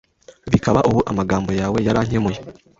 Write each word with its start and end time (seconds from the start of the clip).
Bikaba 0.51 0.79
ubu 0.89 0.99
amagambo 1.11 1.51
yawe 1.59 1.77
yarankemuye 1.87 2.39